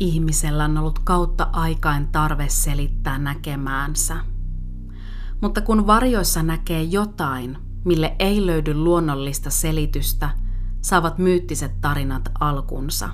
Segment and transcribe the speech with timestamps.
[0.00, 4.16] Ihmisellä on ollut kautta aikain tarve selittää näkemäänsä.
[5.40, 10.30] Mutta kun varjoissa näkee jotain, mille ei löydy luonnollista selitystä,
[10.80, 13.08] saavat myyttiset tarinat alkunsa.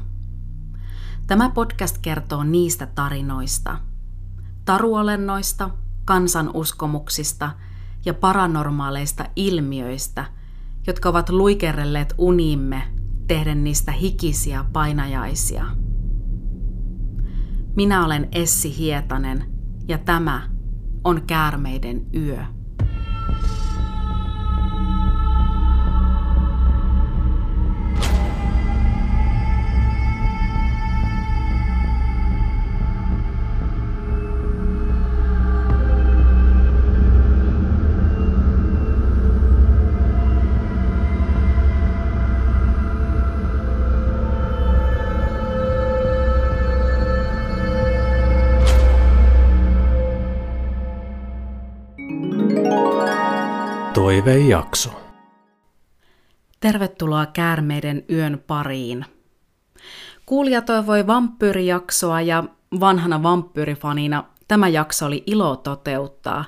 [1.27, 3.79] Tämä podcast kertoo niistä tarinoista,
[4.65, 5.71] taruolennoista,
[6.05, 7.51] kansanuskomuksista
[8.05, 10.25] ja paranormaaleista ilmiöistä,
[10.87, 12.83] jotka ovat luikerelleet unimme
[13.27, 15.84] tehden niistä hikisiä painajaisia.
[17.77, 19.45] Minä olen Essi Hietanen
[19.89, 20.51] ja tämä
[21.05, 22.45] on Käärmeiden yö.
[54.05, 54.91] Toivejakso.
[56.61, 59.05] Tervetuloa Käärmeiden yön pariin.
[60.27, 62.45] Kuulija toivoi vampyyrijaksoa ja
[62.81, 66.45] vanhana vampyyrifanina tämä jakso oli ilo toteuttaa,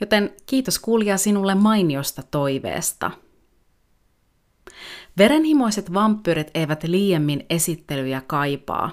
[0.00, 3.10] joten kiitos kuulija sinulle mainiosta toiveesta.
[5.18, 8.90] Verenhimoiset vampyyrit eivät liiemmin esittelyjä kaipaa.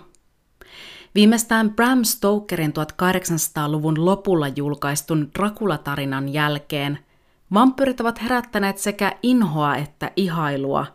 [1.15, 7.04] Viimeistään Bram Stokerin 1800-luvun lopulla julkaistun Dracula-tarinan jälkeen
[7.53, 10.85] Vampyrit ovat herättäneet sekä inhoa että ihailua,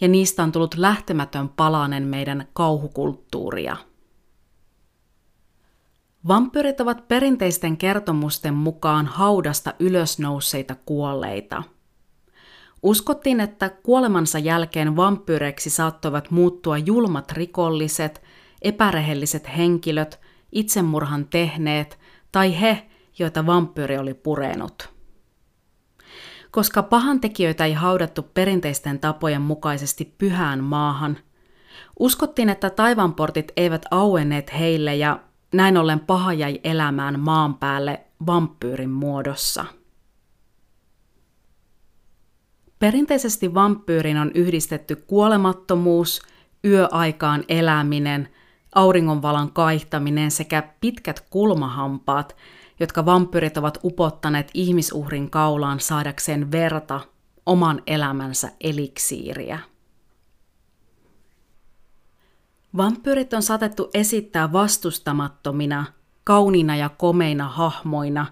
[0.00, 3.76] ja niistä on tullut lähtemätön palanen meidän kauhukulttuuria.
[6.28, 11.62] Vampyrit ovat perinteisten kertomusten mukaan haudasta ylösnousseita kuolleita.
[12.82, 18.22] Uskottiin, että kuolemansa jälkeen vampyyreiksi saattoivat muuttua julmat rikolliset,
[18.62, 20.20] epärehelliset henkilöt,
[20.52, 21.98] itsemurhan tehneet
[22.32, 22.86] tai he,
[23.18, 24.93] joita vampyyri oli purenut.
[26.54, 31.16] Koska pahantekijöitä ei haudattu perinteisten tapojen mukaisesti pyhään maahan,
[31.98, 35.20] uskottiin, että taivanportit eivät auenneet heille ja
[35.52, 39.64] näin ollen paha jäi elämään maan päälle vampyyrin muodossa.
[42.78, 46.22] Perinteisesti vampyyrin on yhdistetty kuolemattomuus,
[46.64, 48.28] yöaikaan eläminen,
[48.74, 52.36] auringonvalan kaihtaminen sekä pitkät kulmahampaat–
[52.80, 57.00] jotka vampyrit ovat upottaneet ihmisuhrin kaulaan saadakseen verta
[57.46, 59.58] oman elämänsä eliksiiriä.
[62.76, 65.84] Vampyrit on saatettu esittää vastustamattomina,
[66.24, 68.26] kauniina ja komeina hahmoina,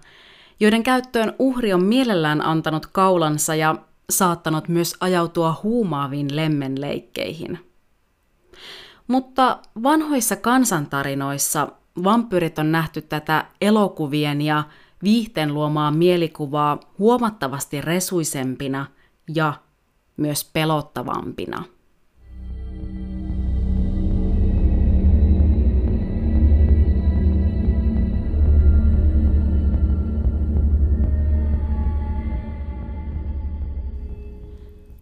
[0.59, 3.75] joiden käyttöön uhri on mielellään antanut kaulansa ja
[4.09, 7.59] saattanut myös ajautua huumaaviin lemmenleikkeihin.
[9.07, 11.67] Mutta vanhoissa kansantarinoissa
[12.03, 14.63] vampyrit on nähty tätä elokuvien ja
[15.03, 18.85] viihteen luomaa mielikuvaa huomattavasti resuisempina
[19.35, 19.53] ja
[20.17, 21.63] myös pelottavampina.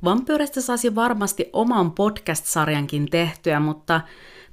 [0.04, 4.02] Vampyyristä saisi varmasti oman podcast-sarjankin tehtyä, mutta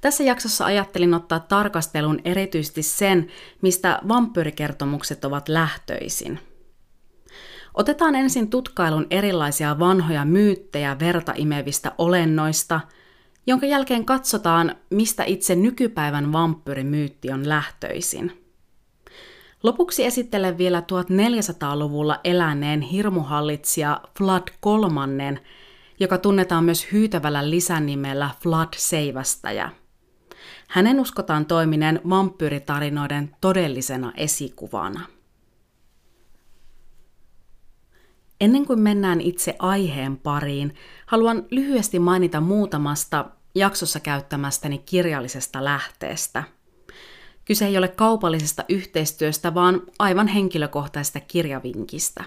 [0.01, 3.27] tässä jaksossa ajattelin ottaa tarkastelun erityisesti sen,
[3.61, 6.39] mistä vampyyrikertomukset ovat lähtöisin.
[7.73, 12.81] Otetaan ensin tutkailun erilaisia vanhoja myyttejä verta imevistä olennoista,
[13.47, 18.45] jonka jälkeen katsotaan, mistä itse nykypäivän vampyyrimyytti on lähtöisin.
[19.63, 25.39] Lopuksi esittelen vielä 1400-luvulla eläneen hirmuhallitsija Vlad kolmannen,
[25.99, 29.69] joka tunnetaan myös hyytävällä lisänimellä Vlad Seivästäjä–
[30.69, 35.01] hänen uskotaan toimineen vampyyritarinoiden todellisena esikuvana.
[38.41, 40.75] Ennen kuin mennään itse aiheen pariin,
[41.05, 43.25] haluan lyhyesti mainita muutamasta
[43.55, 46.43] jaksossa käyttämästäni kirjallisesta lähteestä.
[47.45, 52.23] Kyse ei ole kaupallisesta yhteistyöstä, vaan aivan henkilökohtaisesta kirjavinkistä.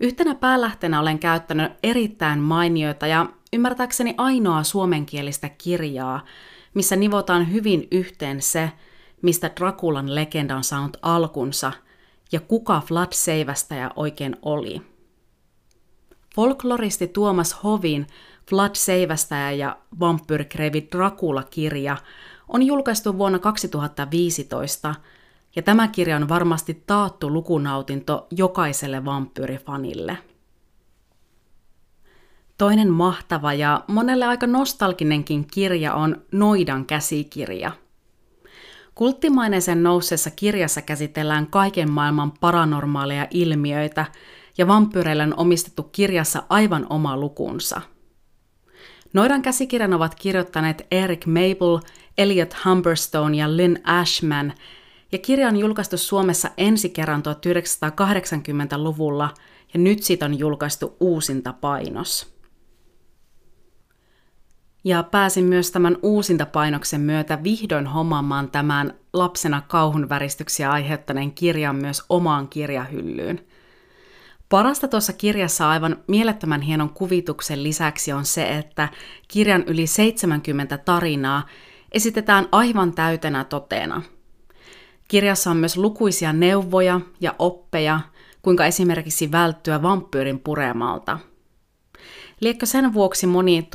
[0.00, 6.24] Yhtenä päälähteenä olen käyttänyt erittäin mainioita ja ymmärtääkseni ainoa suomenkielistä kirjaa,
[6.76, 8.72] missä nivotaan hyvin yhteen se,
[9.22, 11.72] mistä Drakulan legenda on saanut alkunsa
[12.32, 14.82] ja kuka Vlad Seivästäjä oikein oli.
[16.34, 18.06] Folkloristi Tuomas Hovin
[18.52, 21.96] Vlad Seivästäjä ja vampyrkrevi Dracula-kirja
[22.48, 24.94] on julkaistu vuonna 2015
[25.56, 30.18] ja tämä kirja on varmasti taattu lukunautinto jokaiselle vampyyrifanille.
[32.58, 37.72] Toinen mahtava ja monelle aika nostalginenkin kirja on Noidan käsikirja.
[38.94, 44.06] Kulttimaineisen nousseessa kirjassa käsitellään kaiken maailman paranormaaleja ilmiöitä
[44.58, 47.80] ja vampyyreille on omistettu kirjassa aivan oma lukunsa.
[49.12, 51.78] Noidan käsikirjan ovat kirjoittaneet Eric Mabel,
[52.18, 54.52] Elliot Humberstone ja Lynn Ashman,
[55.12, 59.34] ja kirja on julkaistu Suomessa ensi kerran 1980-luvulla,
[59.74, 62.35] ja nyt siitä on julkaistu uusinta painos.
[64.86, 72.02] Ja pääsin myös tämän uusintapainoksen myötä vihdoin hommaamaan tämän lapsena kauhun väristyksiä aiheuttaneen kirjan myös
[72.08, 73.40] omaan kirjahyllyyn.
[74.48, 78.88] Parasta tuossa kirjassa aivan mielettömän hienon kuvituksen lisäksi on se, että
[79.28, 81.46] kirjan yli 70 tarinaa
[81.92, 84.02] esitetään aivan täytenä totena.
[85.08, 88.00] Kirjassa on myös lukuisia neuvoja ja oppeja,
[88.42, 91.18] kuinka esimerkiksi välttyä vampyyrin puremalta–
[92.40, 93.68] Liekö sen vuoksi moni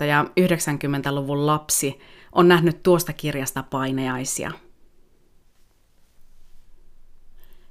[0.00, 1.98] 1980- ja 90-luvun lapsi
[2.32, 4.52] on nähnyt tuosta kirjasta paineaisia?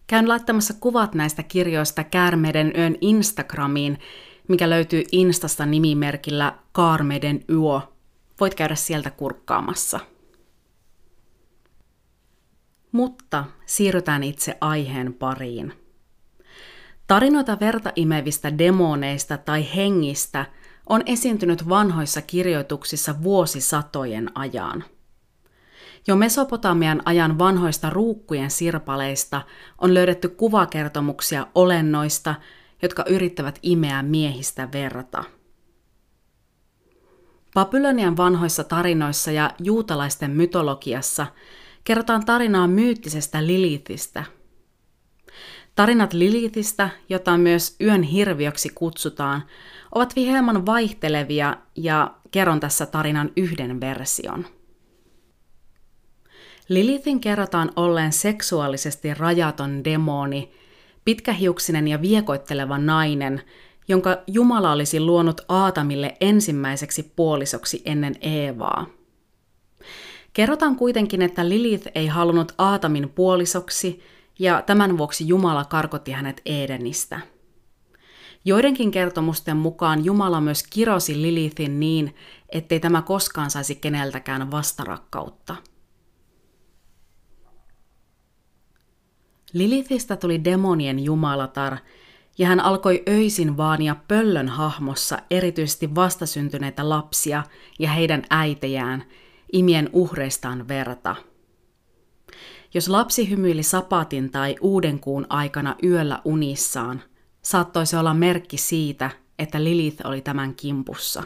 [0.08, 4.00] Käyn laittamassa kuvat näistä kirjoista Käärmeiden yön Instagramiin,
[4.48, 7.80] mikä löytyy Instasta nimimerkillä Kaarmeiden yö.
[8.40, 10.00] Voit käydä sieltä kurkkaamassa.
[12.92, 15.74] Mutta siirrytään itse aiheen pariin–
[17.14, 20.46] Tarinoita verta imevistä demoneista tai hengistä
[20.90, 24.84] on esiintynyt vanhoissa kirjoituksissa vuosisatojen ajan.
[26.08, 29.42] Jo Mesopotamian ajan vanhoista ruukkujen sirpaleista
[29.78, 32.36] on löydetty kuvakertomuksia olennoista,
[32.82, 35.24] jotka yrittävät imeä miehistä verta.
[37.54, 41.28] Babylonian vanhoissa tarinoissa ja juutalaisten mytologiassa
[41.84, 44.24] kerrotaan tarinaa myyttisestä Lilithistä–
[45.76, 49.44] Tarinat Lilithistä, jota myös yön hirviöksi kutsutaan,
[49.96, 54.46] ovat hieman vaihtelevia ja kerron tässä tarinan yhden version.
[56.70, 60.52] Lilithin kerrotaan olleen seksuaalisesti rajaton demoni,
[61.06, 63.42] pitkähiuksinen ja viekoitteleva nainen,
[63.88, 68.86] jonka Jumala olisi luonut Aatamille ensimmäiseksi puolisoksi ennen Eevaa.
[70.34, 74.00] Kerrotaan kuitenkin, että Lilith ei halunnut Aatamin puolisoksi–
[74.40, 77.20] ja tämän vuoksi Jumala karkotti hänet Edenistä.
[78.46, 82.16] Joidenkin kertomusten mukaan Jumala myös kirosi Lilithin niin,
[82.50, 85.56] ettei tämä koskaan saisi keneltäkään vastarakkautta.
[89.54, 91.78] Lilithistä tuli demonien jumalatar,
[92.38, 97.44] ja hän alkoi öisin vaania pöllön hahmossa erityisesti vastasyntyneitä lapsia
[97.80, 99.04] ja heidän äitejään,
[99.52, 101.16] imien uhreistaan verta–
[102.74, 107.02] jos lapsi hymyili sapatin tai uuden kuun aikana yöllä unissaan,
[107.42, 109.10] saattoi se olla merkki siitä,
[109.40, 111.24] että Lilith oli tämän kimpussa.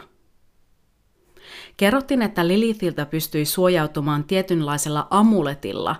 [1.76, 5.96] Kerrottiin, että Lilithiltä pystyi suojautumaan tietynlaisella amuletilla,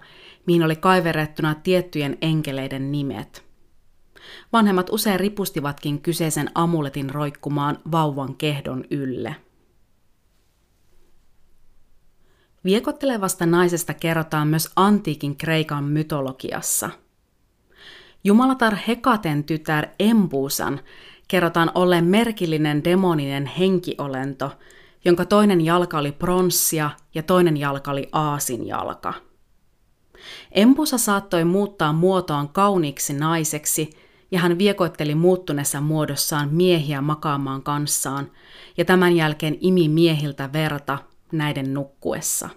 [0.46, 3.44] mihin oli kaiverrettuna tiettyjen enkeleiden nimet.
[4.52, 9.36] Vanhemmat usein ripustivatkin kyseisen amuletin roikkumaan vauvan kehdon ylle–
[12.68, 16.90] Viekottelevasta naisesta kerrotaan myös antiikin Kreikan mytologiassa.
[18.24, 20.80] Jumalatar Hekaten tytär Embusan
[21.28, 24.50] kerrotaan olleen merkillinen demoninen henkiolento,
[25.04, 29.14] jonka toinen jalka oli pronssia ja toinen jalka oli aasin jalka.
[30.52, 33.90] Embusa saattoi muuttaa muotoaan kauniiksi naiseksi
[34.30, 38.30] ja hän viekoitteli muuttuneessa muodossaan miehiä makaamaan kanssaan
[38.76, 40.98] ja tämän jälkeen imi miehiltä verta
[41.32, 42.48] näiden nukkuessa.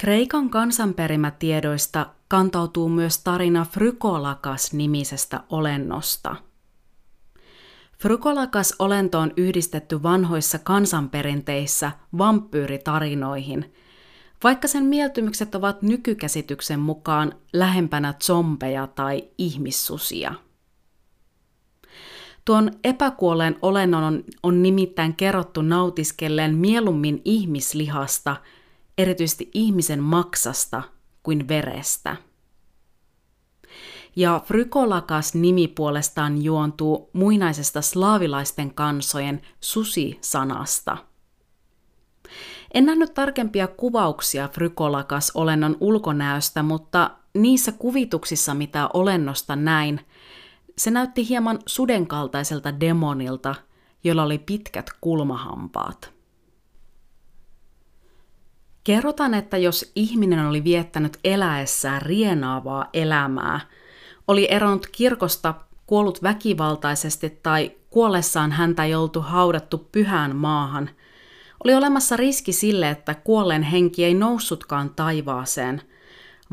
[0.00, 6.36] Kreikan kansanperimätiedoista kantautuu myös tarina Frykolakas-nimisestä olennosta.
[7.98, 13.74] Frykolakas-olento on yhdistetty vanhoissa kansanperinteissä vampyyritarinoihin,
[14.44, 20.34] vaikka sen mieltymykset ovat nykykäsityksen mukaan lähempänä zombeja tai ihmissusia.
[22.44, 28.36] Tuon epäkuolleen olennon on, on nimittäin kerrottu nautiskelleen mieluummin ihmislihasta,
[29.02, 30.82] erityisesti ihmisen maksasta,
[31.22, 32.16] kuin verestä.
[34.16, 40.96] Ja Frykolakas nimi puolestaan juontuu muinaisesta slaavilaisten kansojen susi-sanasta.
[42.74, 50.00] En nähnyt tarkempia kuvauksia Frykolakas olennon ulkonäöstä, mutta niissä kuvituksissa, mitä olennosta näin,
[50.78, 53.54] se näytti hieman sudenkaltaiselta demonilta,
[54.04, 56.19] jolla oli pitkät kulmahampaat.
[58.84, 63.60] Kerrotaan, että jos ihminen oli viettänyt eläessään rienaavaa elämää,
[64.28, 65.54] oli eronnut kirkosta
[65.86, 70.90] kuollut väkivaltaisesti tai kuollessaan häntä ei oltu haudattu pyhään maahan,
[71.64, 75.82] oli olemassa riski sille, että kuolleen henki ei noussutkaan taivaaseen,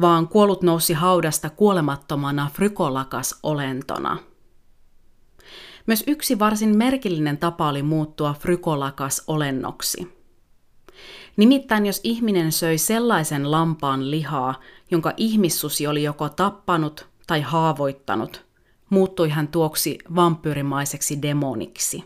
[0.02, 4.18] vaan kuollut nousi haudasta kuolemattomana frykolakas olentona.
[5.86, 10.17] Myös yksi varsin merkillinen tapa oli muuttua frykolakas olennoksi.
[11.38, 18.46] Nimittäin jos ihminen söi sellaisen lampaan lihaa, jonka ihmissusi oli joko tappanut tai haavoittanut,
[18.90, 22.04] muuttui hän tuoksi vampyyrimaiseksi demoniksi.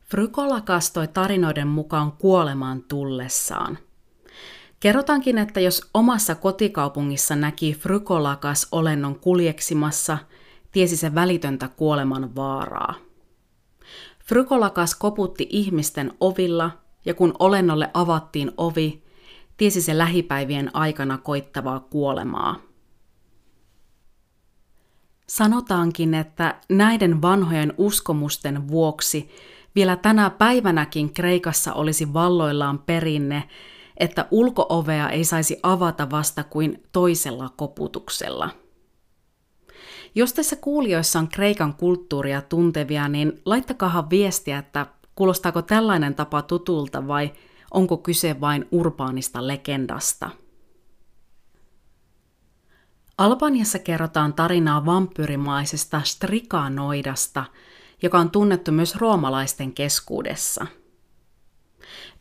[0.00, 3.78] Frykola kastoi tarinoiden mukaan kuolemaan tullessaan.
[4.80, 10.18] Kerrotaankin, että jos omassa kotikaupungissa näki frykolakas olennon kuljeksimassa,
[10.72, 12.94] tiesi se välitöntä kuoleman vaaraa.
[14.32, 16.70] Frykolakas koputti ihmisten ovilla,
[17.04, 19.02] ja kun olennolle avattiin ovi,
[19.56, 22.56] tiesi se lähipäivien aikana koittavaa kuolemaa.
[25.26, 29.30] Sanotaankin, että näiden vanhojen uskomusten vuoksi
[29.74, 33.48] vielä tänä päivänäkin Kreikassa olisi valloillaan perinne,
[33.96, 38.61] että ulkoovea ei saisi avata vasta kuin toisella koputuksella.
[40.14, 47.08] Jos tässä kuulijoissa on Kreikan kulttuuria tuntevia, niin laittakahan viestiä, että kuulostaako tällainen tapa tutulta
[47.08, 47.32] vai
[47.70, 50.30] onko kyse vain urbaanista legendasta.
[53.18, 57.44] Albaniassa kerrotaan tarinaa vampyrimaisesta strikanoidasta,
[58.02, 60.66] joka on tunnettu myös roomalaisten keskuudessa.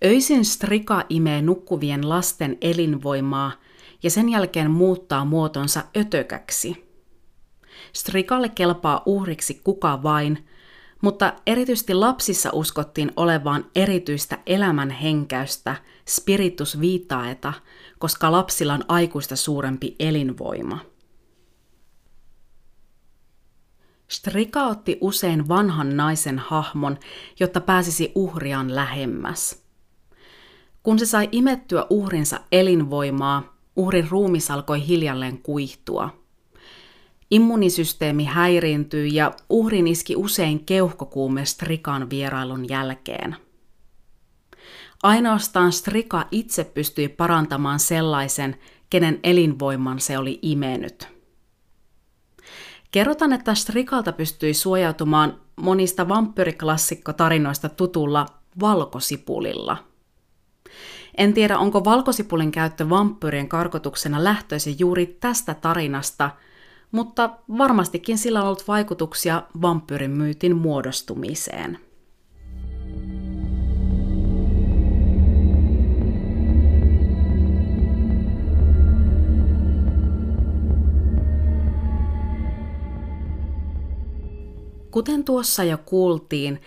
[0.05, 3.51] Öisin strika imee nukkuvien lasten elinvoimaa
[4.03, 6.90] ja sen jälkeen muuttaa muotonsa ötökäksi.
[7.93, 10.47] Strikalle kelpaa uhriksi kuka vain,
[11.01, 15.75] mutta erityisesti lapsissa uskottiin olevaan erityistä elämän henkäystä,
[16.07, 17.53] spiritus vitaeta,
[17.99, 20.79] koska lapsilla on aikuista suurempi elinvoima.
[24.07, 26.97] Strika otti usein vanhan naisen hahmon,
[27.39, 29.63] jotta pääsisi uhriaan lähemmäs.
[30.83, 36.09] Kun se sai imettyä uhrinsa elinvoimaa, uhrin ruumis alkoi hiljalleen kuihtua–
[37.31, 43.35] Immunisysteemi häiriintyi ja uhrin iski usein keuhkokuume Strikan vierailun jälkeen.
[45.03, 48.55] Ainoastaan Strika itse pystyi parantamaan sellaisen,
[48.89, 51.07] kenen elinvoiman se oli imenyt.
[52.91, 58.25] Kerrotaan, että Strikalta pystyi suojautumaan monista vampyriklassikkotarinoista tutulla
[58.59, 59.77] valkosipulilla.
[61.17, 66.29] En tiedä, onko valkosipulin käyttö vampyrien karkotuksena lähtöisin juuri tästä tarinasta–
[66.91, 71.79] mutta varmastikin sillä on ollut vaikutuksia vampyyrin myytin muodostumiseen.
[84.91, 86.61] Kuten tuossa jo kuultiin,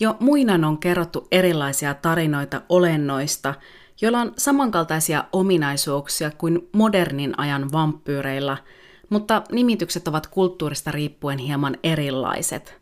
[0.00, 3.54] jo muinan on kerrottu erilaisia tarinoita olennoista,
[4.00, 8.58] joilla on samankaltaisia ominaisuuksia kuin modernin ajan vampyyreilla–
[9.10, 12.80] mutta nimitykset ovat kulttuurista riippuen hieman erilaiset.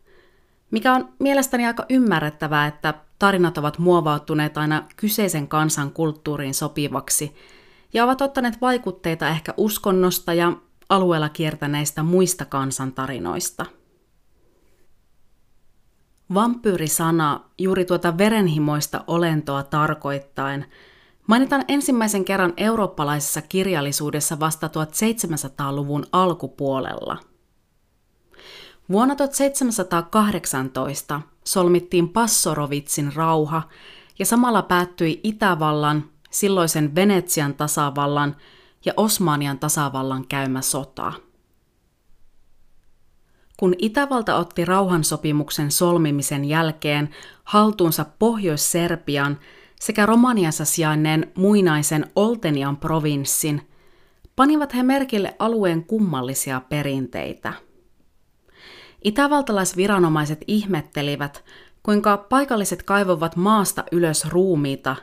[0.70, 7.34] Mikä on mielestäni aika ymmärrettävää, että tarinat ovat muovautuneet aina kyseisen kansan kulttuuriin sopivaksi
[7.94, 10.52] ja ovat ottaneet vaikutteita ehkä uskonnosta ja
[10.88, 13.66] alueella kiertäneistä muista kansantarinoista.
[16.34, 20.64] Vampyyrisana juuri tuota verenhimoista olentoa tarkoittain–
[21.28, 27.18] Mainitaan ensimmäisen kerran eurooppalaisessa kirjallisuudessa vasta 1700-luvun alkupuolella.
[28.90, 33.62] Vuonna 1718 solmittiin Passorovitsin rauha
[34.18, 38.36] ja samalla päättyi Itävallan, silloisen Venetsian tasavallan
[38.84, 41.12] ja Osmanian tasavallan käymä sota.
[43.56, 47.10] Kun Itävalta otti rauhansopimuksen solmimisen jälkeen
[47.44, 49.38] haltuunsa Pohjois-Serbian
[49.80, 53.68] sekä Romaniassa sijainneen muinaisen Oltenian provinssin,
[54.36, 57.52] panivat he merkille alueen kummallisia perinteitä.
[59.04, 61.44] Itävaltalaisviranomaiset ihmettelivät,
[61.82, 64.96] kuinka paikalliset kaivovat maasta ylös ruumiita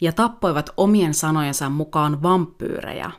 [0.00, 3.10] ja tappoivat omien sanojensa mukaan vampyyrejä.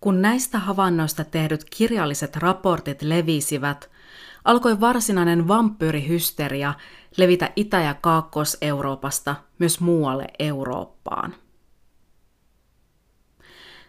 [0.00, 3.90] Kun näistä havainnoista tehdyt kirjalliset raportit levisivät,
[4.44, 6.74] alkoi varsinainen vampyyrihysteria
[7.16, 11.34] levitä Itä- ja Kaakkois-Euroopasta myös muualle Eurooppaan.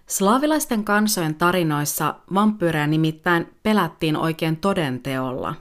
[0.07, 5.55] Slaavilaisten kansojen tarinoissa vampyyrejä nimittäin pelättiin oikein todenteolla.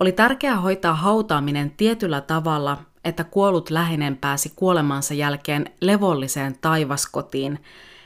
[0.00, 7.58] Oli tärkeää hoitaa hautaaminen tietyllä tavalla, että kuollut läheinen pääsi kuolemansa jälkeen levolliseen taivaskotiin,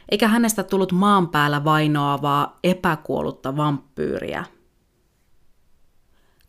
[0.09, 4.45] eikä hänestä tullut maan päällä vainoavaa epäkuollutta vampyyriä.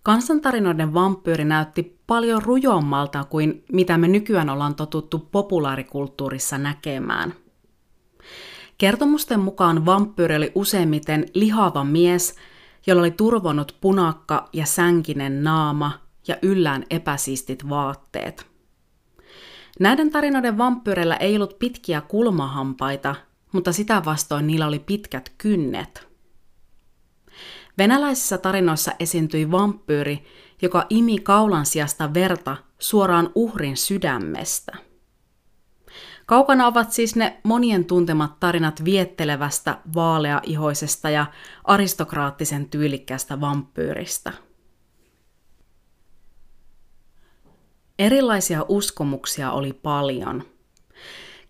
[0.09, 7.33] Kansantarinoiden vampyyri näytti paljon rujommalta kuin mitä me nykyään ollaan totuttu populaarikulttuurissa näkemään.
[8.77, 12.35] Kertomusten mukaan vampyyri oli useimmiten lihava mies,
[12.87, 15.91] jolla oli turvonnut punakka ja sänkinen naama
[16.27, 18.45] ja yllään epäsiistit vaatteet.
[19.79, 23.15] Näiden tarinoiden vampyyreillä ei ollut pitkiä kulmahampaita,
[23.51, 26.08] mutta sitä vastoin niillä oli pitkät kynnet–
[27.79, 30.25] Venäläisissä tarinoissa esiintyi vampyyri,
[30.61, 34.77] joka imi kaulan sijasta verta suoraan uhrin sydämestä.
[36.25, 41.25] Kaukana ovat siis ne monien tuntemat tarinat viettelevästä, vaaleaihoisesta ja
[41.63, 44.33] aristokraattisen tyylikkästä vampyyristä.
[47.99, 50.43] Erilaisia uskomuksia oli paljon.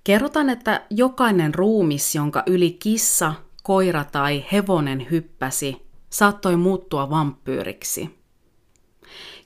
[0.04, 3.34] Kerrotaan, että jokainen ruumis, jonka yli kissa,
[3.64, 8.20] koira tai hevonen hyppäsi, saattoi muuttua vampyyriksi.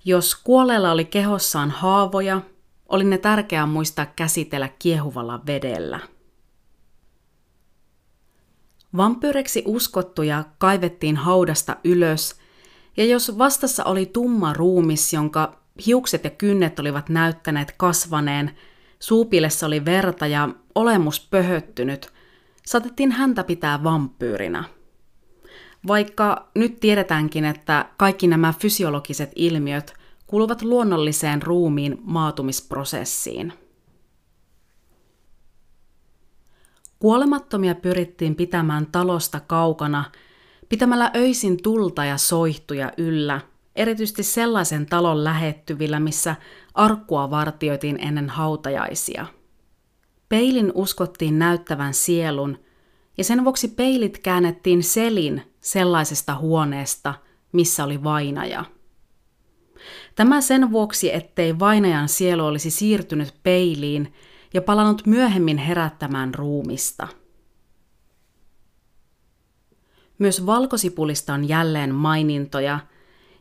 [0.05, 2.41] Jos kuolleella oli kehossaan haavoja,
[2.89, 5.99] oli ne tärkeää muistaa käsitellä kiehuvalla vedellä.
[8.97, 12.35] Vampyyreksi uskottuja kaivettiin haudasta ylös,
[12.97, 18.51] ja jos vastassa oli tumma ruumis, jonka hiukset ja kynnet olivat näyttäneet kasvaneen,
[18.99, 22.13] suupilessä oli verta ja olemus pöhöttynyt,
[22.65, 24.63] saatettiin häntä pitää vampyyrinä–
[25.87, 29.93] vaikka nyt tiedetäänkin, että kaikki nämä fysiologiset ilmiöt
[30.27, 33.53] kuuluvat luonnolliseen ruumiin maatumisprosessiin.
[36.99, 40.03] Kuolemattomia pyrittiin pitämään talosta kaukana,
[40.69, 43.41] pitämällä öisin tulta ja soihtuja yllä,
[43.75, 46.35] erityisesti sellaisen talon lähettyvillä, missä
[46.73, 49.25] arkkua vartioitiin ennen hautajaisia.
[50.29, 52.59] Peilin uskottiin näyttävän sielun,
[53.17, 57.13] ja sen vuoksi peilit käännettiin selin sellaisesta huoneesta,
[57.51, 58.65] missä oli vainaja.
[60.15, 64.13] Tämä sen vuoksi, ettei vainajan sielu olisi siirtynyt peiliin
[64.53, 67.07] ja palannut myöhemmin herättämään ruumista.
[70.19, 72.79] Myös valkosipulista on jälleen mainintoja,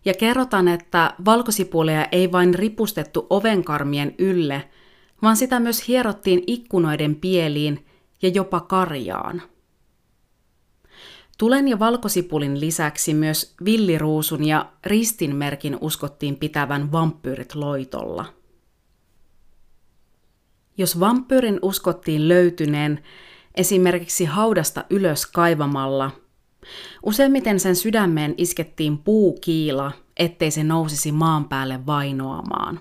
[0.04, 4.70] ja kerrotaan, että valkosipulia ei vain ripustettu ovenkarmien ylle,
[5.22, 7.86] vaan sitä myös hierottiin ikkunoiden pieliin
[8.22, 9.42] ja jopa karjaan.
[11.38, 18.24] Tulen ja valkosipulin lisäksi myös villiruusun ja ristinmerkin uskottiin pitävän vampyyrit loitolla.
[20.78, 23.02] Jos vampyyrin uskottiin löytyneen
[23.54, 26.10] esimerkiksi haudasta ylös kaivamalla,
[27.02, 32.80] useimmiten sen sydämeen iskettiin puukiila, ettei se nousisi maan päälle vainoamaan.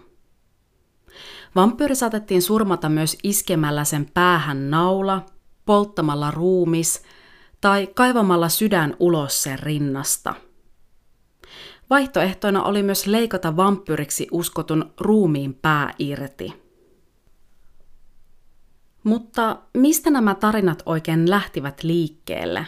[1.56, 5.26] Vampyyri saatettiin surmata myös iskemällä sen päähän naula,
[5.66, 7.02] polttamalla ruumis–
[7.62, 10.34] tai kaivamalla sydän ulos sen rinnasta.
[11.90, 16.62] Vaihtoehtoina oli myös leikata vampyriksi uskotun ruumiin pää irti.
[19.04, 22.68] Mutta mistä nämä tarinat oikein lähtivät liikkeelle?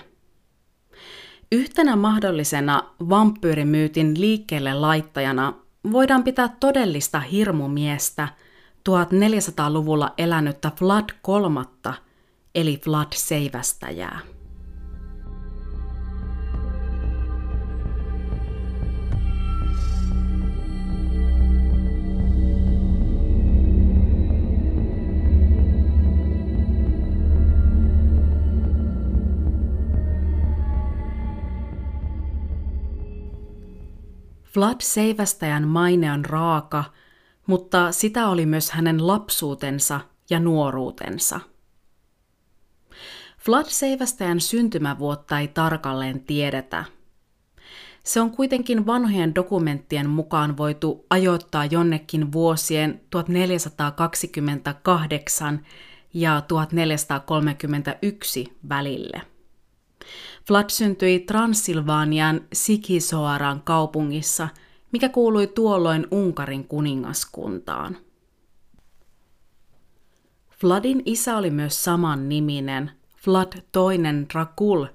[1.51, 5.53] Yhtenä mahdollisena vampyyrimyytin liikkeelle laittajana
[5.91, 8.27] voidaan pitää todellista hirmumiestä
[8.89, 11.93] 1400-luvulla elänyttä Vlad kolmatta,
[12.55, 14.32] eli Vlad Seivästäjää.
[34.55, 36.83] Vlad Seivästäjän maine on raaka,
[37.47, 41.39] mutta sitä oli myös hänen lapsuutensa ja nuoruutensa.
[43.47, 46.85] Vlad Seivästäjän syntymävuotta ei tarkalleen tiedetä.
[48.03, 55.65] Se on kuitenkin vanhojen dokumenttien mukaan voitu ajoittaa jonnekin vuosien 1428
[56.13, 59.32] ja 1431 välille.
[60.49, 64.47] Vlad syntyi Transilvanian Sikisoaran kaupungissa,
[64.91, 67.97] mikä kuului tuolloin Unkarin kuningaskuntaan.
[70.63, 72.91] Vladin isä oli myös saman niminen,
[73.27, 74.85] Vlad toinen Dracul,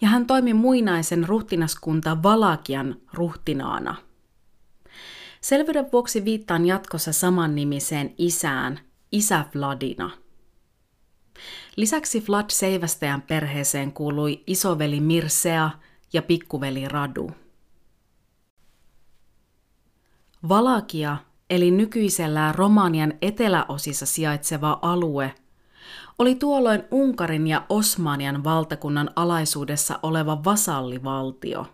[0.00, 3.94] ja hän toimi muinaisen ruhtinaskunta Valakian ruhtinaana.
[5.40, 8.80] Selvyyden vuoksi viittaan jatkossa samannimiseen isään,
[9.12, 10.10] isä Vladina–
[11.76, 15.70] Lisäksi Vlad Seivästäjän perheeseen kuului isoveli Mirsea
[16.12, 17.30] ja pikkuveli Radu.
[20.48, 21.16] Valakia,
[21.50, 25.34] eli nykyisellään Romanian eteläosissa sijaitseva alue,
[26.18, 31.66] oli tuolloin Unkarin ja Osmanian valtakunnan alaisuudessa oleva vasallivaltio.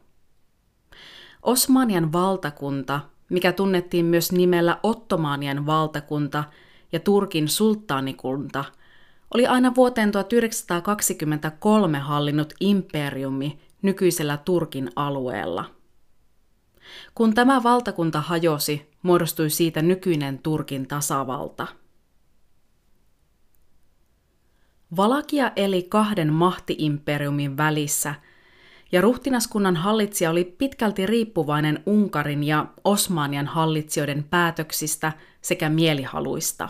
[1.42, 6.44] Osmanian valtakunta, mikä tunnettiin myös nimellä Ottomaanien valtakunta
[6.92, 8.64] ja Turkin sulttaanikunta,
[9.34, 15.64] oli aina vuoteen 1923 hallinnut imperiumi nykyisellä Turkin alueella.
[17.14, 21.66] Kun tämä valtakunta hajosi, muodostui siitä nykyinen Turkin tasavalta–
[24.96, 28.14] Valakia eli kahden mahtiimperiumin välissä,
[28.92, 36.68] ja ruhtinaskunnan hallitsija oli pitkälti riippuvainen Unkarin ja Osmanian hallitsijoiden päätöksistä sekä mielihaluista.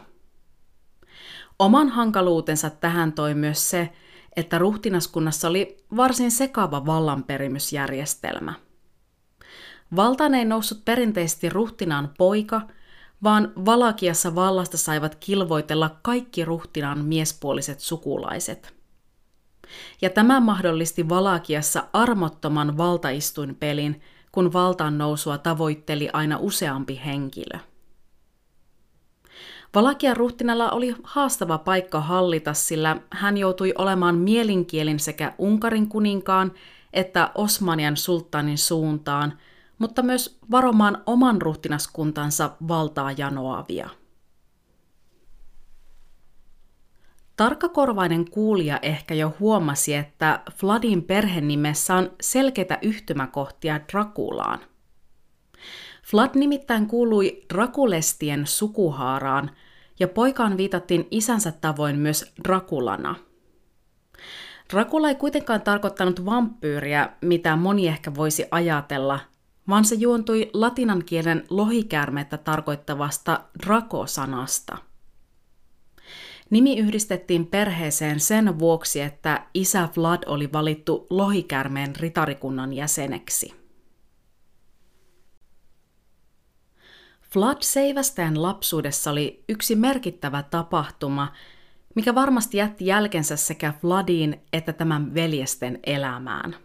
[1.59, 3.93] Oman hankaluutensa tähän toi myös se,
[4.37, 8.55] että ruhtinaskunnassa oli varsin sekava vallanperimysjärjestelmä.
[9.97, 12.61] Valtaan ei noussut perinteisesti ruhtinaan poika–
[13.23, 18.75] vaan Valakiassa vallasta saivat kilvoitella kaikki ruhtinaan miespuoliset sukulaiset.
[20.03, 24.01] Ja tämä mahdollisti Valakiassa armottoman valtaistuinpelin,
[24.33, 27.59] kun valtaan nousua tavoitteli aina useampi henkilö.
[29.75, 36.53] Valakian ruhtinalla oli haastava paikka hallita, sillä hän joutui olemaan mielinkielin sekä Unkarin kuninkaan
[36.93, 39.33] että Osmanian sulttanin suuntaan–
[39.83, 43.89] mutta myös varomaan oman ruhtinaskuntansa valtaa janoavia.
[47.37, 54.59] Tarkkakorvainen kuulija ehkä jo huomasi, että Vladin perhenimessä on selkeitä yhtymäkohtia Drakulaan.
[56.12, 59.51] Vlad nimittäin kuului Drakulestien sukuhaaraan,
[60.01, 63.14] ja poikaan viitattiin isänsä tavoin myös Drakulana.
[64.72, 69.20] Dracula ei kuitenkaan tarkoittanut vampyyriä, mitä moni ehkä voisi ajatella–
[69.68, 74.79] vaan se juontui latinan kielen lohikäärmettä tarkoittavasta draco-sanasta.
[76.51, 83.62] Nimi yhdistettiin perheeseen sen vuoksi, että isä Vlad oli valittu lohikäärmeen ritarikunnan jäseneksi.
[87.35, 91.33] Vlad Seivästäjän lapsuudessa oli yksi merkittävä tapahtuma,
[91.95, 96.57] mikä varmasti jätti jälkensä sekä Vladin että tämän veljesten elämään–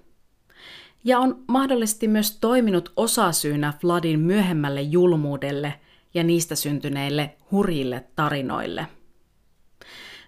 [1.08, 5.73] ja on mahdollisesti myös toiminut osasyynä Vladin myöhemmälle julmuudelle
[6.13, 8.88] ja niistä syntyneille hurjille tarinoille.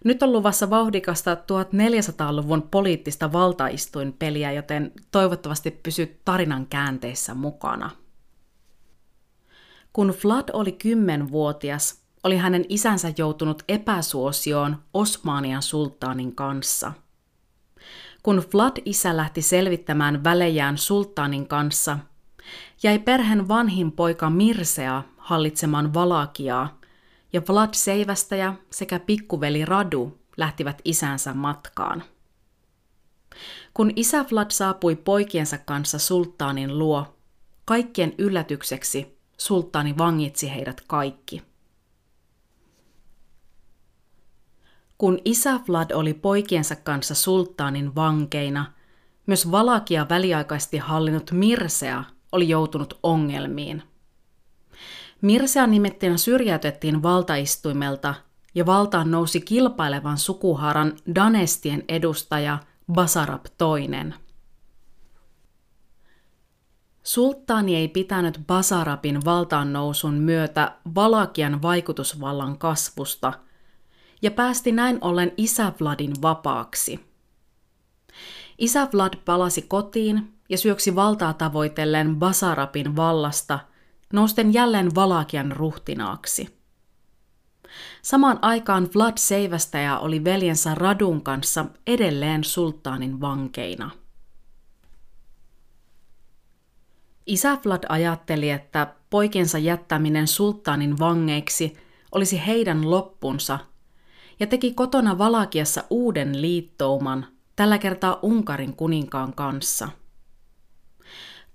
[0.03, 7.89] Nyt on luvassa vauhdikasta 1400-luvun poliittista valtaistuinpeliä, joten toivottavasti pysyt tarinan käänteissä mukana.
[9.93, 16.91] Kun Vlad oli kymmenvuotias, oli hänen isänsä joutunut epäsuosioon Osmanian sulttaanin kanssa–
[18.23, 21.99] kun Vlad-isä lähti selvittämään välejään sulttaanin kanssa,
[22.83, 26.79] jäi perheen vanhin poika Mirsea hallitsemaan Valakiaa,
[27.33, 32.03] ja Vlad Seivästäjä sekä pikkuveli Radu lähtivät isänsä matkaan.
[33.73, 37.15] Kun isä Vlad saapui poikiensa kanssa sulttaanin luo,
[37.65, 41.43] kaikkien yllätykseksi sulttaani vangitsi heidät kaikki.
[44.97, 48.73] Kun isä Vlad oli poikiensa kanssa sulttaanin vankeina,
[49.25, 53.83] myös Valakia väliaikaisesti hallinnut Mirsea oli joutunut ongelmiin.
[55.21, 58.15] Mirsea nimettiin syrjäytettiin valtaistuimelta
[58.55, 62.57] ja valtaan nousi kilpailevan sukuharan Danestien edustaja
[62.93, 64.13] Basarab II.
[67.09, 73.33] Sulttaani ei pitänyt Basarabin valtaan nousun myötä Valakian vaikutusvallan kasvusta–
[74.21, 76.99] ja päästi näin ollen isä Vladin vapaaksi.
[78.57, 83.59] Isä Vlad palasi kotiin ja syöksi valtaa tavoitellen Basarapin vallasta,
[84.13, 86.59] nousten jälleen Valakian ruhtinaaksi.
[88.01, 93.91] Samaan aikaan Vlad Seivästäjä oli veljensä Radun kanssa edelleen sulttaanin vankeina.
[97.29, 101.77] Isä Vlad ajatteli, että poikensa jättäminen sulttaanin vangeiksi
[102.11, 103.59] olisi heidän loppunsa
[104.39, 109.89] ja teki kotona Valakiassa uuden liittouman, tällä kertaa Unkarin kuninkaan kanssa.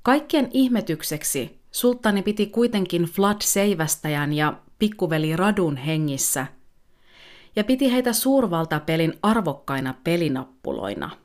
[0.02, 6.46] Kaikkien ihmetykseksi sulttani piti kuitenkin Vlad Seivästäjän ja pikkuveli Radun hengissä
[7.56, 11.23] ja piti heitä suurvaltapelin arvokkaina pelinappuloina.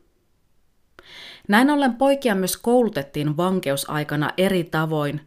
[1.49, 5.21] Näin ollen poikia myös koulutettiin vankeusaikana eri tavoin,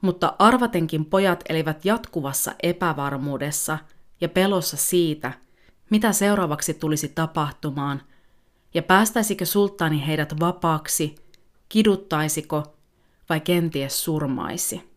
[0.00, 3.78] mutta arvatenkin pojat elivät jatkuvassa epävarmuudessa
[4.20, 5.32] ja pelossa siitä–
[5.90, 8.02] mitä seuraavaksi tulisi tapahtumaan,
[8.74, 11.14] ja päästäisikö sulttaani heidät vapaaksi,
[11.68, 12.76] kiduttaisiko
[13.28, 14.87] vai kenties surmaisi.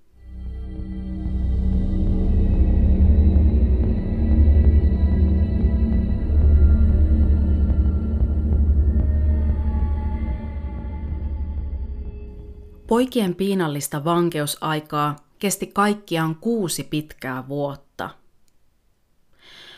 [12.91, 18.09] Poikien piinallista vankeusaikaa kesti kaikkiaan kuusi pitkää vuotta.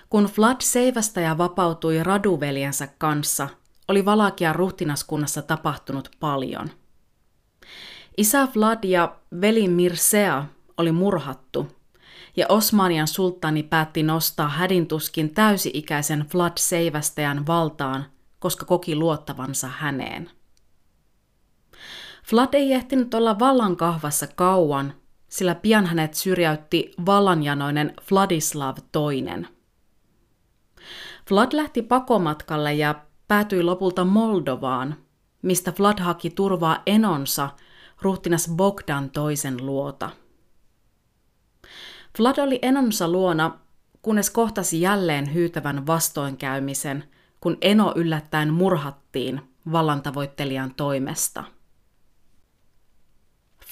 [0.10, 3.50] Kun Flood seivästäjä vapautui raduveljensä kanssa,
[3.88, 6.70] oli Valakian ruhtinaskunnassa tapahtunut paljon.
[8.18, 10.46] Isä Vlad ja veli Mirsea
[10.78, 11.68] oli murhattu,
[12.36, 18.06] ja Osmanian sulttani päätti nostaa hädintuskin täysi-ikäisen Vlad seivästäjän valtaan,
[18.40, 20.30] koska koki luottavansa häneen.
[22.32, 24.94] Vlad ei ehtinyt olla vallan kahvassa kauan,
[25.28, 29.46] sillä pian hänet syrjäytti vallanjanoinen Vladislav II.
[31.32, 32.96] Vlad lähti pakomatkalle ja
[33.28, 34.96] päätyi lopulta Moldovaan,
[35.42, 37.50] mistä Vlad haki turvaa enonsa
[38.02, 40.10] ruhtinas Bogdan toisen luota.
[42.20, 43.60] Vlad oli enonsa luona,
[44.02, 47.04] kunnes kohtasi jälleen hyytävän vastoinkäymisen,
[47.42, 51.44] kun eno yllättäen murhattiin vallantavoittelijan toimesta.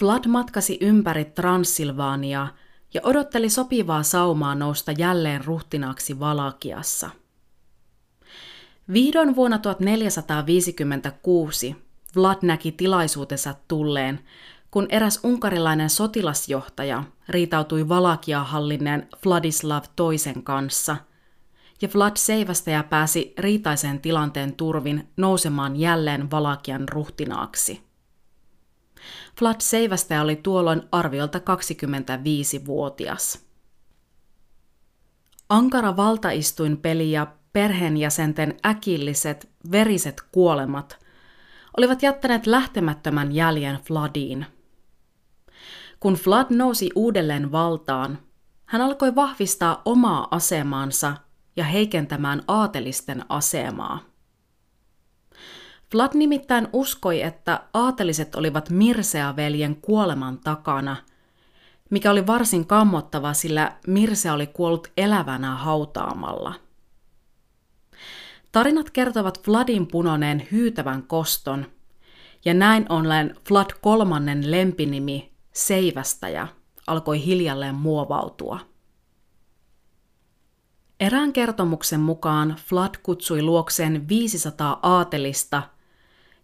[0.02, 2.48] Vlad matkasi ympäri Transsilvaaniaa
[2.94, 7.10] ja odotteli sopivaa saumaa nousta jälleen ruhtinaaksi Valakiassa.
[8.94, 11.76] Vihdoin vuonna 1456
[12.16, 14.20] Vlad näki tilaisuutensa tulleen,
[14.72, 20.98] kun eräs unkarilainen sotilasjohtaja riitautui Valakia hallinneen Vladislav toisen kanssa,
[21.82, 27.91] ja Vlad seivästäjä pääsi riitaisen tilanteen turvin nousemaan jälleen Valakian ruhtinaaksi.
[29.42, 33.46] Vlad seivästäjä oli tuolloin arviolta 25-vuotias.
[35.50, 41.00] Ankara valtaistuinpeli ja perheenjäsenten äkilliset, veriset kuolemat
[41.78, 44.46] olivat jättäneet lähtemättömän jäljen Vladiin.
[46.00, 48.20] Kun Vlad nousi uudelleen valtaan,
[48.66, 51.14] hän alkoi vahvistaa omaa asemaansa
[51.56, 54.11] ja heikentämään aatelisten asemaa.
[55.94, 60.96] Vlad nimittäin uskoi, että aateliset olivat Mirsea-veljen kuoleman takana,
[61.90, 66.54] mikä oli varsin kammottava, sillä Mirse oli kuollut elävänä hautaamalla–
[68.52, 71.66] Tarinat kertovat Vladin punoneen hyytävän koston,
[72.46, 76.48] ja näin ollen Vlad kolmannen lempinimi, Seivästäjä,
[76.88, 78.60] alkoi hiljalleen muovautua.
[81.00, 85.64] Erään kertomuksen mukaan Vlad kutsui luokseen 500 aatelista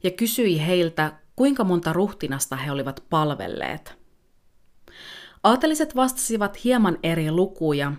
[0.04, 3.98] ja kysyi heiltä, kuinka monta ruhtinasta he olivat palvelleet.
[5.44, 7.92] Aateliset vastasivat hieman eri lukuja,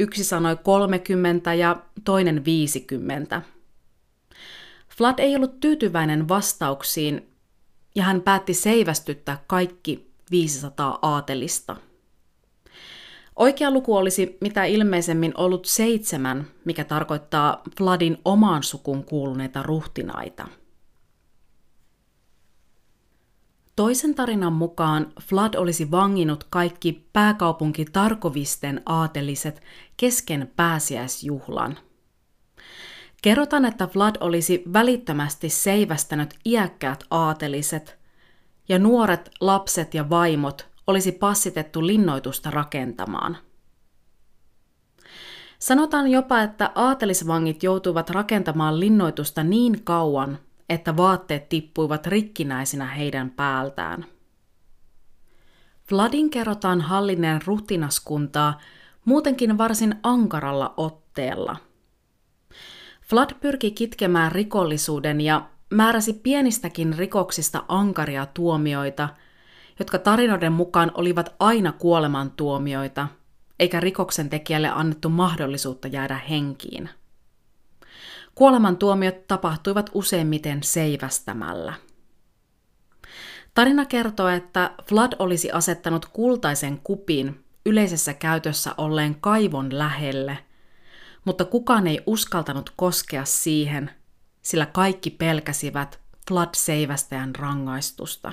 [0.00, 3.42] Yksi sanoi 30 ja toinen 50.
[5.00, 7.30] Vlad ei ollut tyytyväinen vastauksiin
[7.94, 11.76] ja hän päätti seivästyttää kaikki 500 aatelista.
[13.36, 20.48] Oikea luku olisi mitä ilmeisemmin ollut seitsemän, mikä tarkoittaa Vladin omaan sukun kuuluneita ruhtinaita–
[23.80, 29.62] Toisen tarinan mukaan Vlad olisi vanginut kaikki pääkaupunki Tarkovisten aateliset
[29.96, 31.78] kesken pääsiäisjuhlan.
[33.22, 37.98] Kerrotaan, että Vlad olisi välittömästi seivästänyt iäkkäät aateliset,
[38.68, 43.36] ja nuoret lapset ja vaimot olisi passitettu linnoitusta rakentamaan.
[45.58, 50.38] Sanotaan jopa, että aatelisvangit joutuivat rakentamaan linnoitusta niin kauan,
[50.70, 54.04] että vaatteet tippuivat rikkinäisinä heidän päältään.
[55.92, 58.58] Vladin kerrotaan hallinneen ruhtinaskuntaa
[59.04, 61.56] muutenkin varsin ankaralla otteella.
[63.12, 69.08] Vlad pyrki kitkemään rikollisuuden ja määräsi pienistäkin rikoksista ankaria tuomioita,
[69.78, 73.08] jotka tarinoiden mukaan olivat aina kuolemantuomioita,
[73.58, 76.90] eikä rikoksen tekijälle annettu mahdollisuutta jäädä henkiin.
[78.40, 81.74] Kuolemantuomiot tapahtuivat useimmiten seivästämällä.
[83.54, 90.38] Tarina kertoo, että Vlad olisi asettanut kultaisen kupin yleisessä käytössä olleen kaivon lähelle,
[91.24, 93.90] mutta kukaan ei uskaltanut koskea siihen,
[94.42, 96.00] sillä kaikki pelkäsivät
[96.30, 98.32] Vlad seivästäjän rangaistusta.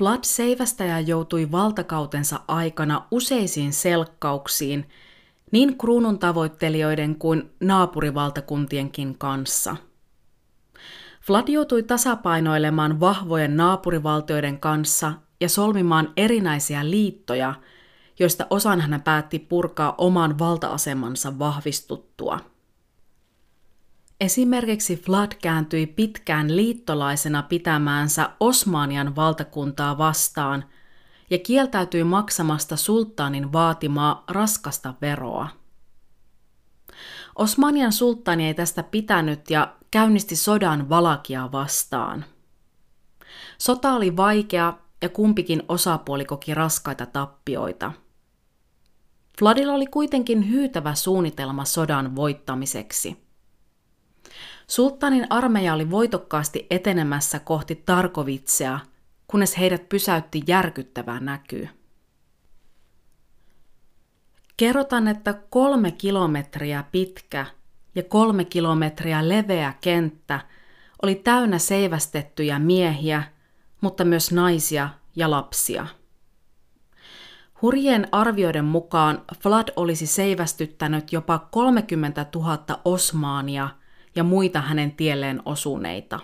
[0.00, 4.88] Vlad seivästäjä joutui valtakautensa aikana useisiin selkkauksiin
[5.50, 9.76] niin kruunun tavoittelijoiden kuin naapurivaltakuntienkin kanssa.
[11.28, 17.54] Vlad joutui tasapainoilemaan vahvojen naapurivaltioiden kanssa ja solmimaan erinäisiä liittoja,
[18.18, 22.40] joista osan hän päätti purkaa oman valta-asemansa vahvistuttua.
[24.20, 30.64] Esimerkiksi Vlad kääntyi pitkään liittolaisena pitämäänsä Osmanian valtakuntaa vastaan
[31.30, 35.48] ja kieltäytyi maksamasta sulttaanin vaatimaa raskasta veroa.
[37.36, 42.24] Osmanian sulttaani ei tästä pitänyt ja käynnisti sodan Valakia vastaan.
[43.58, 47.92] Sota oli vaikea ja kumpikin osapuoli koki raskaita tappioita.
[49.40, 53.27] Vladilla oli kuitenkin hyytävä suunnitelma sodan voittamiseksi.
[54.68, 58.78] Sulttanin armeija oli voitokkaasti etenemässä kohti Tarkovitsea,
[59.26, 61.68] kunnes heidät pysäytti järkyttävä näky.
[64.56, 67.46] Kerrotaan, että kolme kilometriä pitkä
[67.94, 70.40] ja kolme kilometriä leveä kenttä
[71.02, 73.22] oli täynnä seivästettyjä miehiä,
[73.80, 75.86] mutta myös naisia ja lapsia.
[77.62, 83.68] Hurjien arvioiden mukaan Vlad olisi seivästyttänyt jopa 30 000 osmaania
[84.18, 86.20] ja muita hänen tielleen osuneita.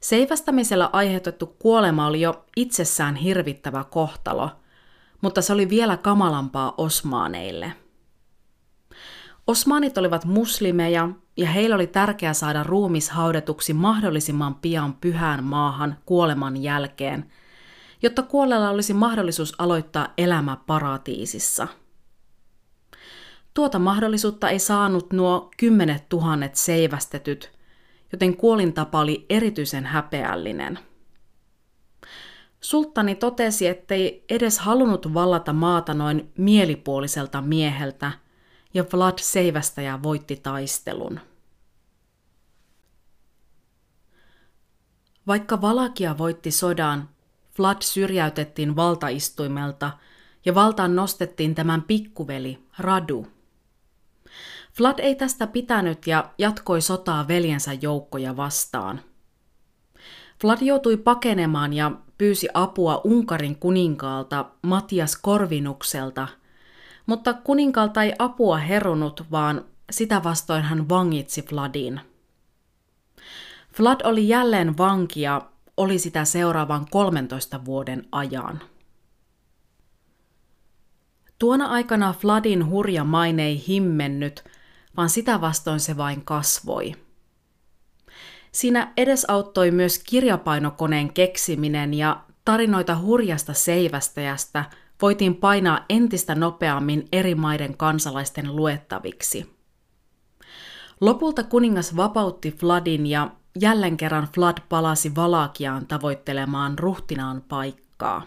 [0.00, 4.50] Seivästämisellä aiheutettu kuolema oli jo itsessään hirvittävä kohtalo,
[5.20, 7.72] mutta se oli vielä kamalampaa osmaaneille.
[9.46, 16.56] Osmaanit olivat muslimeja ja heillä oli tärkeää saada ruumis haudetuksi mahdollisimman pian pyhään maahan kuoleman
[16.56, 17.32] jälkeen,
[18.02, 21.68] jotta kuolleella olisi mahdollisuus aloittaa elämä paratiisissa.
[23.54, 27.52] Tuota mahdollisuutta ei saanut nuo kymmenet tuhannet seivästetyt,
[28.12, 30.78] joten kuolintapa oli erityisen häpeällinen.
[32.60, 38.12] Sulttani totesi, ettei edes halunnut vallata maata noin mielipuoliselta mieheltä,
[38.74, 41.20] ja Vlad seivästäjä voitti taistelun.
[45.26, 47.08] Vaikka Valakia voitti sodan,
[47.58, 49.90] Vlad syrjäytettiin valtaistuimelta
[50.44, 53.26] ja valtaan nostettiin tämän pikkuveli Radu.
[54.78, 59.00] Vlad ei tästä pitänyt ja jatkoi sotaa veljensä joukkoja vastaan.
[60.42, 66.28] Vlad joutui pakenemaan ja pyysi apua Unkarin kuninkaalta Matias Korvinukselta,
[67.06, 72.00] mutta kuninkaalta ei apua herunut, vaan sitä vastoin hän vangitsi Vladin.
[73.78, 75.42] Vlad oli jälleen vanki ja
[75.76, 78.60] oli sitä seuraavan 13 vuoden ajan.
[81.38, 84.44] Tuona aikana Vladin hurja maine ei himmennyt,
[84.96, 86.94] vaan sitä vastoin se vain kasvoi.
[88.52, 94.64] Siinä edesauttoi myös kirjapainokoneen keksiminen ja tarinoita hurjasta seivästäjästä
[95.02, 99.56] voitiin painaa entistä nopeammin eri maiden kansalaisten luettaviksi.
[101.00, 108.22] Lopulta kuningas vapautti Vladin ja jälleen kerran Vlad palasi Valakiaan tavoittelemaan ruhtinaan paikkaa.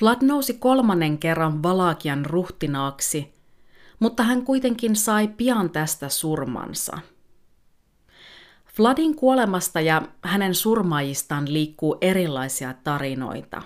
[0.00, 3.33] Vlad nousi kolmannen kerran Valakian ruhtinaaksi,
[4.00, 6.98] mutta hän kuitenkin sai pian tästä surmansa.
[8.78, 13.62] Vladin kuolemasta ja hänen surmaajistaan liikkuu erilaisia tarinoita.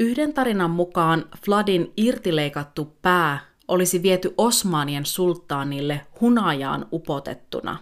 [0.00, 7.78] Yhden tarinan mukaan Vladin irtileikattu pää olisi viety Osmanien sulttaanille hunajaan upotettuna.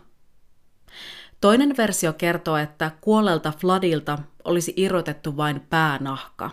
[1.41, 6.51] Toinen versio kertoo, että kuolelta Vladilta olisi irrotettu vain päänahka.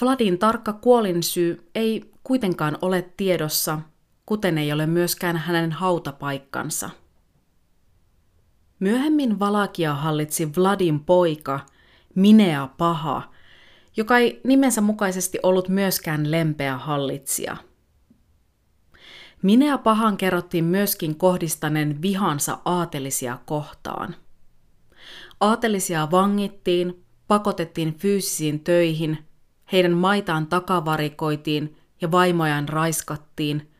[0.00, 3.78] Vladin tarkka kuolinsyy ei kuitenkaan ole tiedossa,
[4.26, 6.90] kuten ei ole myöskään hänen hautapaikkansa.
[8.80, 11.60] Myöhemmin Valakia hallitsi Vladin poika,
[12.14, 13.32] Minea Paha,
[13.96, 17.56] joka ei nimensä mukaisesti ollut myöskään lempeä hallitsija.
[19.42, 24.16] Minea pahan kerrottiin myöskin kohdistaneen vihansa aatelisia kohtaan.
[25.40, 29.25] Aatelisia vangittiin, pakotettiin fyysisiin töihin,
[29.72, 33.70] heidän maitaan takavarikoitiin ja vaimojaan raiskattiin,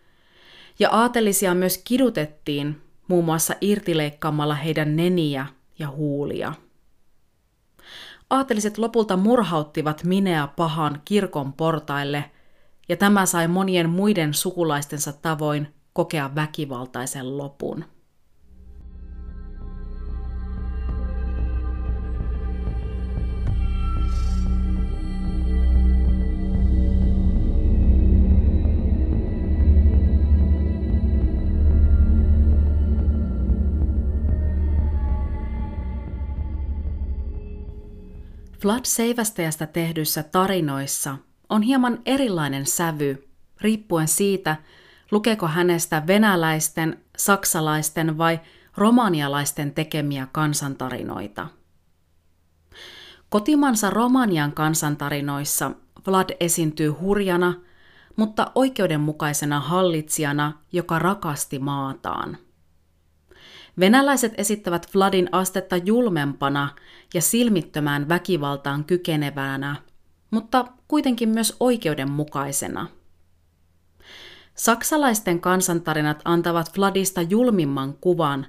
[0.78, 5.46] ja aatelisia myös kidutettiin muun muassa irtileikkaamalla heidän neniä
[5.78, 6.54] ja huulia.
[8.30, 12.30] Aateliset lopulta murhauttivat Minea pahan kirkon portaille,
[12.88, 17.84] ja tämä sai monien muiden sukulaistensa tavoin kokea väkivaltaisen lopun.
[38.66, 41.16] Vlad Seivästäjästä tehdyissä tarinoissa
[41.48, 43.28] on hieman erilainen sävy,
[43.60, 44.56] riippuen siitä,
[45.10, 48.40] lukeeko hänestä venäläisten, saksalaisten vai
[48.76, 51.48] romanialaisten tekemiä kansantarinoita.
[53.28, 55.70] Kotimansa Romanian kansantarinoissa
[56.06, 57.54] Vlad esiintyy hurjana,
[58.16, 62.38] mutta oikeudenmukaisena hallitsijana, joka rakasti maataan.
[63.80, 66.68] Venäläiset esittävät Vladin astetta julmempana
[67.14, 69.76] ja silmittömään väkivaltaan kykenevänä,
[70.30, 72.86] mutta kuitenkin myös oikeudenmukaisena.
[74.54, 78.46] Saksalaisten kansantarinat antavat Vladista julmimman kuvan,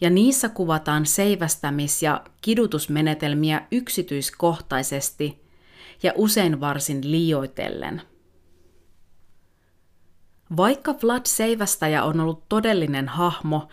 [0.00, 5.42] ja niissä kuvataan seivästämis- ja kidutusmenetelmiä yksityiskohtaisesti
[6.02, 8.02] ja usein varsin liioitellen–
[10.56, 13.68] vaikka Vlad Seivästäjä on ollut todellinen hahmo,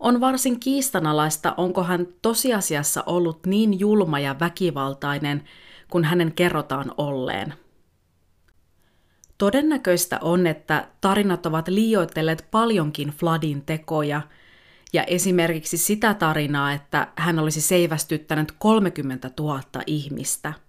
[0.00, 5.44] on varsin kiistanalaista, onko hän tosiasiassa ollut niin julma ja väkivaltainen,
[5.90, 7.54] kun hänen kerrotaan olleen.
[9.38, 14.22] Todennäköistä on, että tarinat ovat liioitelleet paljonkin Vladin tekoja,
[14.92, 20.52] ja esimerkiksi sitä tarinaa, että hän olisi seivästyttänyt 30 000 ihmistä–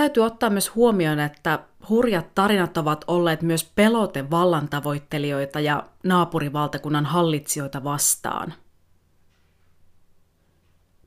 [0.00, 7.84] Täytyy ottaa myös huomioon, että hurjat tarinat ovat olleet myös pelote vallantavoittelijoita ja naapurivaltakunnan hallitsijoita
[7.84, 8.54] vastaan.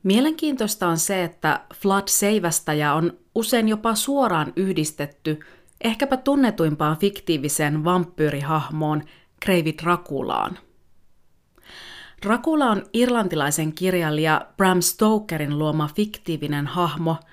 [0.02, 5.40] Mielenkiintoista on se, että Flood Seivästäjä on usein jopa suoraan yhdistetty
[5.80, 9.02] ehkäpä tunnetuimpaan fiktiiviseen vampyyrihahmoon
[9.40, 10.58] Kreivi Drakulaan.
[12.22, 17.16] Dracula on irlantilaisen kirjailija Bram Stokerin luoma fiktiivinen hahmo–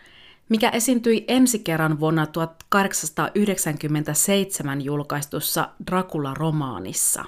[0.51, 7.25] mikä esiintyi ensi kerran vuonna 1897 julkaistussa Dracula-romaanissa.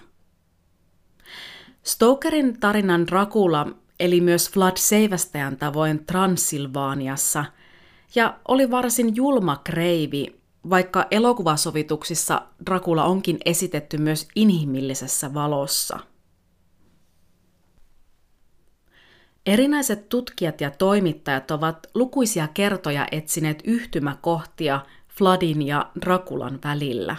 [1.83, 3.67] Stokerin tarinan Dracula
[3.99, 7.45] eli myös Vlad Seivästäjän tavoin Transilvaaniassa
[8.15, 10.35] ja oli varsin julma kreivi,
[10.69, 15.99] vaikka elokuvasovituksissa Dracula onkin esitetty myös inhimillisessä valossa–
[19.45, 24.85] Erinäiset tutkijat ja toimittajat ovat lukuisia kertoja etsineet yhtymäkohtia
[25.19, 27.15] Vladin ja Drakulan välillä.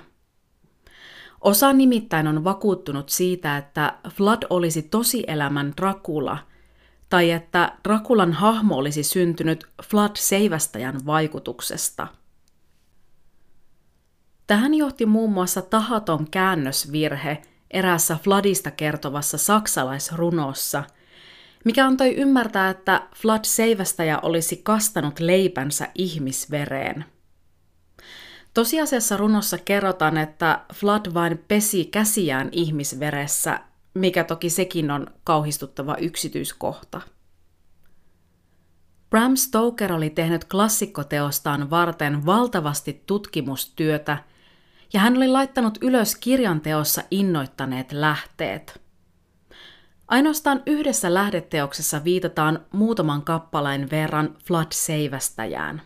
[1.41, 6.39] Osa nimittäin on vakuuttunut siitä, että Vlad olisi tosielämän Dracula,
[7.11, 12.07] tai että Drakulan hahmo olisi syntynyt Vlad Seivästäjän vaikutuksesta.
[14.47, 20.85] Tähän johti muun muassa tahaton käännösvirhe eräässä Vladista kertovassa saksalaisrunossa–
[21.65, 27.05] mikä antoi ymmärtää, että Vlad Seivästäjä olisi kastanut leipänsä ihmisvereen.
[28.55, 33.61] Tosiasiassa runossa kerrotaan, että Vlad vain pesi käsiään ihmisveressä,
[33.95, 37.01] mikä toki sekin on kauhistuttava yksityiskohta.
[39.11, 44.19] Bram Stoker oli tehnyt klassikkoteostaan varten valtavasti tutkimustyötä,
[44.93, 48.81] ja hän oli laittanut ylös kirjan teossa innoittaneet lähteet–
[50.09, 55.83] Ainoastaan yhdessä lähdeteoksessa viitataan muutaman kappaleen verran Flood Seivästäjään.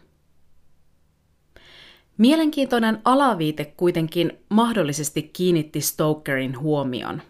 [2.18, 7.22] Mielenkiintoinen alaviite kuitenkin mahdollisesti kiinnitti Stokerin huomion.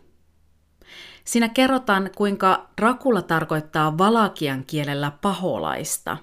[1.25, 6.17] Siinä kerrotaan, kuinka Dracula tarkoittaa valakian kielellä paholaista,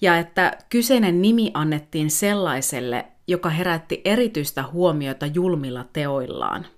[0.00, 6.66] ja että kyseinen nimi annettiin sellaiselle, joka herätti erityistä huomiota julmilla teoillaan–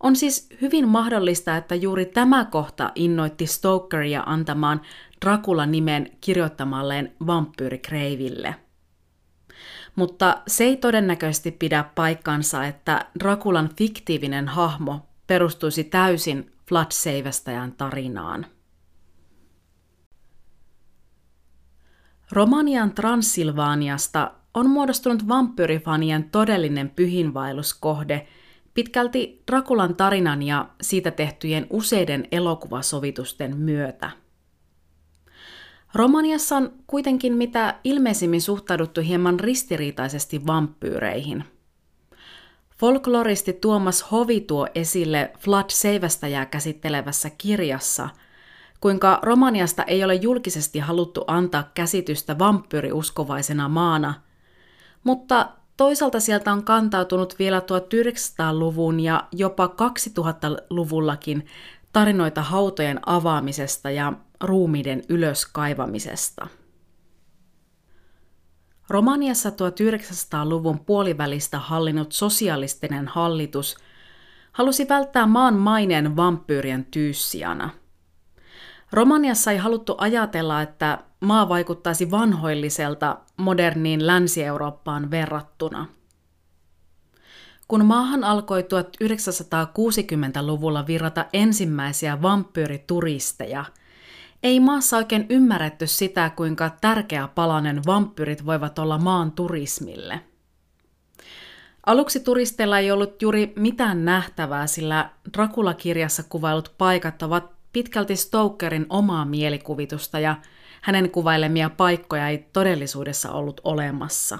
[0.00, 4.80] on siis hyvin mahdollista, että juuri tämä kohta innoitti Stokeria antamaan
[5.24, 8.54] Dracula-nimen kirjoittamalleen vampyyri Kreiville.
[9.96, 18.46] Mutta se ei todennäköisesti pidä paikkansa, että Draculan fiktiivinen hahmo perustuisi täysin Vlad Seivästäjän tarinaan.
[22.32, 28.26] Romanian Transilvaaniasta on muodostunut vampyyrifanien todellinen pyhinvaelluskohde–
[28.74, 34.10] pitkälti Drakulan tarinan ja siitä tehtyjen useiden elokuvasovitusten myötä.
[35.94, 41.44] Romaniassa on kuitenkin mitä ilmeisimmin suhtauduttu hieman ristiriitaisesti vampyyreihin.
[42.78, 48.08] Folkloristi Tuomas Hovi tuo esille Vlad Seivästäjää käsittelevässä kirjassa,
[48.80, 54.14] kuinka Romaniasta ei ole julkisesti haluttu antaa käsitystä vampyyriuskovaisena maana,
[55.04, 55.48] mutta
[55.80, 61.46] Toisaalta sieltä on kantautunut vielä 1900-luvun ja jopa 2000-luvullakin
[61.92, 66.46] tarinoita hautojen avaamisesta ja ruumiiden ylöskaivamisesta.
[68.90, 73.76] Romaniassa 1900-luvun puolivälistä hallinnut sosialistinen hallitus
[74.52, 77.70] halusi välttää maan maineen vampyyrien tyyssijana–
[78.92, 85.86] Romaniassa ei haluttu ajatella, että maa vaikuttaisi vanhoilliselta moderniin Länsi-Eurooppaan verrattuna.
[87.68, 93.64] Kun maahan alkoi 1960-luvulla virrata ensimmäisiä vampyyrituristeja,
[94.42, 100.20] ei maassa oikein ymmärretty sitä, kuinka tärkeä palanen vampyrit voivat olla maan turismille.
[101.86, 109.24] Aluksi turisteilla ei ollut juuri mitään nähtävää, sillä Dracula-kirjassa kuvailut paikat ovat pitkälti Stokerin omaa
[109.24, 110.36] mielikuvitusta ja
[110.80, 114.38] hänen kuvailemia paikkoja ei todellisuudessa ollut olemassa.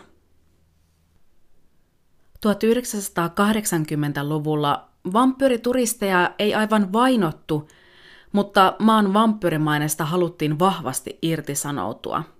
[2.47, 7.69] 1980-luvulla vampyyrituristeja ei aivan vainottu,
[8.33, 12.23] mutta maan vampyyrimainesta haluttiin vahvasti irtisanoutua–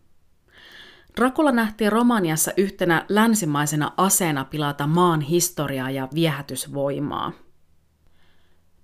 [1.17, 7.33] Dracula nähtiin Romaniassa yhtenä länsimaisena aseena pilata maan historiaa ja viehätysvoimaa.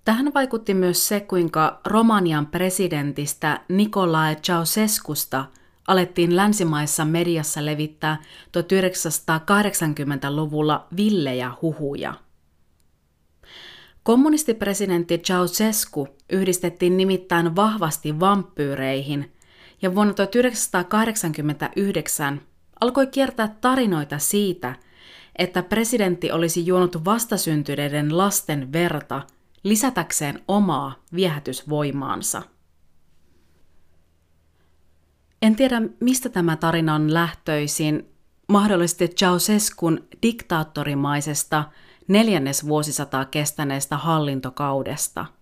[0.07, 5.45] Tähän vaikutti myös se, kuinka Romanian presidentistä Nicolae Ceausescusta
[5.87, 8.21] alettiin länsimaissa mediassa levittää
[8.57, 12.13] 1980-luvulla villejä huhuja.
[14.03, 19.33] Kommunistipresidentti Ceausescu yhdistettiin nimittäin vahvasti vampyyreihin–
[19.81, 22.41] ja vuonna 1989
[22.79, 24.75] alkoi kiertää tarinoita siitä,
[25.35, 29.21] että presidentti olisi juonut vastasyntyneiden lasten verta
[29.63, 32.41] lisätäkseen omaa viehätysvoimaansa.
[35.41, 38.09] En tiedä, mistä tämä tarina on lähtöisin,
[38.47, 41.63] mahdollisesti Ceausescun diktaattorimaisesta
[42.07, 45.25] neljännesvuosisataa kestäneestä hallintokaudesta–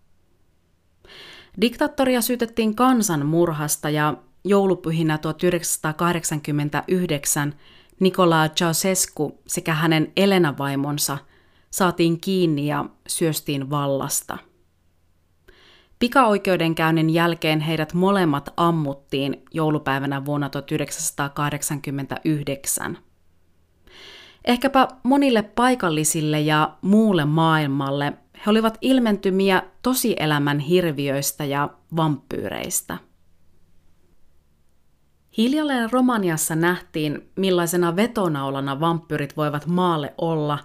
[1.61, 4.13] Diktaattoria syytettiin kansanmurhasta ja
[4.43, 7.53] joulupyhinä 1989
[7.99, 11.17] Nicola Ceausescu sekä hänen Elena-vaimonsa
[11.75, 14.37] saatiin kiinni ja syöstiin vallasta.
[15.99, 22.97] Pikaoikeudenkäynnin jälkeen heidät molemmat ammuttiin joulupäivänä vuonna 1989.
[24.45, 28.13] Ehkäpä monille paikallisille ja muulle maailmalle
[28.45, 32.97] he olivat ilmentymiä tosielämän hirviöistä ja vampyyreistä.
[35.37, 40.59] Hiljalleen Romaniassa nähtiin, millaisena vetonaulana vampyrit voivat maalle olla,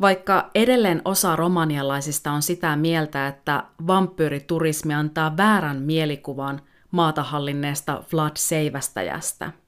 [0.00, 8.32] vaikka edelleen osa romanialaisista on sitä mieltä, että vampyyriturismi antaa väärän mielikuvan maata hallinneesta Vlad
[8.36, 9.52] Seivästäjästä–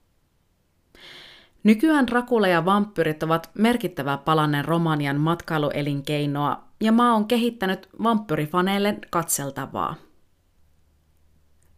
[1.67, 9.95] Nykyään Dracula ja vampyrit ovat merkittävä palanen Romanian matkailuelinkeinoa ja maa on kehittänyt vampyrifaneille katseltavaa.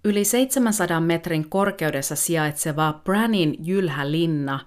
[0.05, 4.59] Yli 700 metrin korkeudessa sijaitseva Branin jylhä linna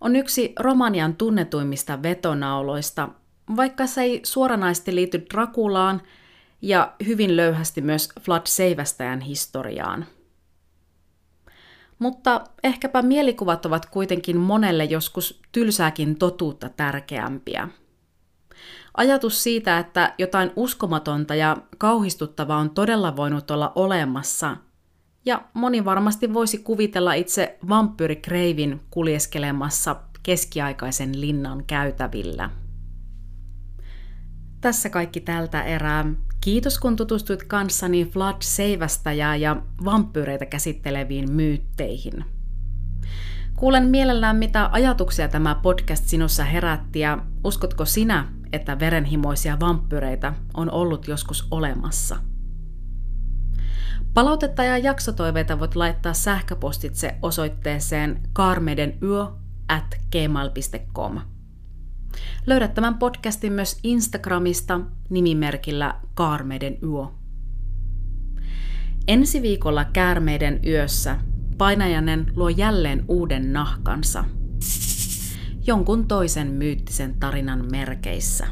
[0.00, 3.08] on yksi Romanian tunnetuimmista vetonauloista,
[3.56, 6.02] vaikka se ei suoranaisesti liity Drakulaan
[6.62, 10.06] ja hyvin löyhästi myös Vlad Seivästäjän historiaan.
[11.98, 17.68] Mutta ehkäpä mielikuvat ovat kuitenkin monelle joskus tylsääkin totuutta tärkeämpiä.
[18.96, 24.56] Ajatus siitä, että jotain uskomatonta ja kauhistuttavaa on todella voinut olla olemassa,
[25.24, 32.50] ja moni varmasti voisi kuvitella itse vampyyri Kreivin kuljeskelemassa keskiaikaisen linnan käytävillä.
[34.64, 36.04] Tässä kaikki tältä erää.
[36.40, 42.24] Kiitos kun tutustuit kanssani Vlad Seivästäjää ja vampyyreitä käsitteleviin myytteihin.
[43.56, 50.70] Kuulen mielellään, mitä ajatuksia tämä podcast sinussa herätti ja uskotko sinä, että verenhimoisia vampyreitä on
[50.70, 52.16] ollut joskus olemassa?
[54.14, 59.26] Palautetta ja jaksotoiveita voit laittaa sähköpostitse osoitteeseen karmedenyö
[59.68, 61.33] at gmail.com.
[62.46, 67.06] Löydät tämän podcastin myös Instagramista nimimerkillä Kaarmeiden yö.
[69.08, 71.18] Ensi viikolla Käärmeiden yössä
[71.58, 74.24] painajainen luo jälleen uuden nahkansa.
[75.66, 78.46] Jonkun toisen myyttisen tarinan merkeissä.